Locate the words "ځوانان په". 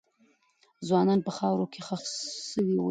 0.87-1.31